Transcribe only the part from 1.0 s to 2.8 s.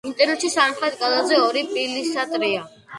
კედელზე ორი პილასტრია.